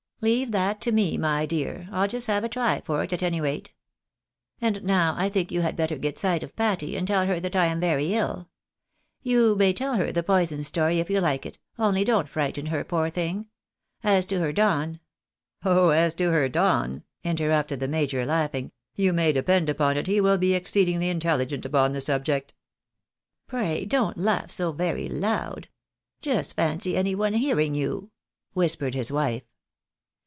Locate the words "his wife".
28.93-29.45